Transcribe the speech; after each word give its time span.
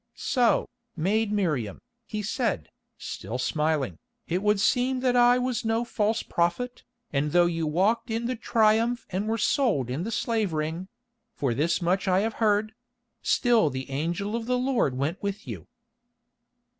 "So, 0.15 0.67
maid 0.95 1.31
Miriam," 1.31 1.79
he 2.07 2.23
said, 2.23 2.69
still 2.97 3.37
smiling, 3.37 3.99
"it 4.27 4.41
would 4.41 4.59
seem 4.59 5.01
that 5.01 5.15
I 5.15 5.37
was 5.37 5.63
no 5.63 5.85
false 5.85 6.23
prophet, 6.23 6.83
and 7.13 7.33
though 7.33 7.45
you 7.45 7.67
walked 7.67 8.09
in 8.09 8.25
the 8.25 8.35
Triumph 8.35 9.05
and 9.11 9.27
were 9.27 9.37
sold 9.37 9.91
in 9.91 10.01
the 10.03 10.09
slave 10.09 10.53
ring—for 10.53 11.53
this 11.53 11.83
much 11.83 12.07
I 12.07 12.21
have 12.21 12.33
heard—still 12.41 13.69
the 13.69 13.91
Angel 13.91 14.35
of 14.35 14.47
the 14.47 14.57
Lord 14.57 14.97
went 14.97 15.21
with 15.21 15.47
you." 15.47 15.67